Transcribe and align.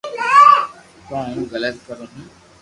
ڪو 1.07 1.15
ھون 1.31 1.45
علط 1.55 1.75
ڪرو 1.87 2.05
ھون 2.11 2.25